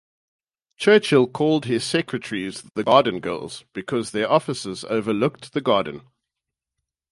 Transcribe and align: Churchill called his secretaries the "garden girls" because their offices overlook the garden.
Churchill 0.77 1.27
called 1.27 1.65
his 1.65 1.83
secretaries 1.83 2.63
the 2.73 2.83
"garden 2.83 3.19
girls" 3.19 3.65
because 3.71 4.09
their 4.09 4.31
offices 4.31 4.83
overlook 4.89 5.39
the 5.41 5.61
garden. 5.61 6.01